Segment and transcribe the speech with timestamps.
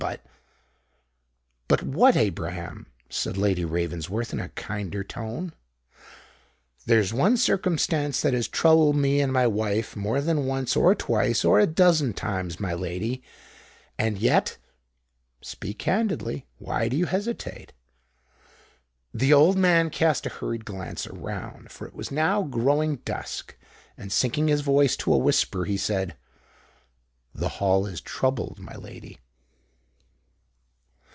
[1.67, 5.53] But——" "But what, Abraham?" said Lady Ravensworth, in a kinder tone.
[6.87, 11.67] "There's one circumstance that has troubled me and my wife more than once—or twice—or a
[11.67, 13.21] dozen times, my lady:
[13.97, 14.57] and yet——"
[15.39, 16.45] "Speak candidly.
[16.57, 17.71] Why do you hesitate?"
[19.13, 24.61] The old man cast a hurried glance around,—for it was now growing dusk,—and, sinking his
[24.61, 26.17] voice to a whisper, he said,
[27.35, 29.19] "The Hall is troubled, my lady."